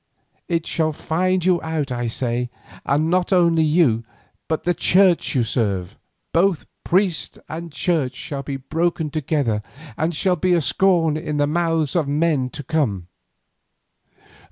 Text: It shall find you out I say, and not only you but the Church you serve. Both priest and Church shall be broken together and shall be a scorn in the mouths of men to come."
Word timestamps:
It 0.47 0.65
shall 0.65 0.93
find 0.93 1.45
you 1.45 1.61
out 1.61 1.91
I 1.91 2.07
say, 2.07 2.49
and 2.87 3.07
not 3.11 3.31
only 3.31 3.61
you 3.61 4.03
but 4.47 4.63
the 4.63 4.73
Church 4.73 5.35
you 5.35 5.43
serve. 5.43 5.95
Both 6.33 6.65
priest 6.83 7.37
and 7.47 7.71
Church 7.71 8.15
shall 8.15 8.41
be 8.41 8.57
broken 8.57 9.11
together 9.11 9.61
and 9.95 10.15
shall 10.15 10.37
be 10.37 10.53
a 10.53 10.61
scorn 10.61 11.17
in 11.17 11.37
the 11.37 11.45
mouths 11.45 11.95
of 11.95 12.07
men 12.07 12.49
to 12.49 12.63
come." 12.63 13.09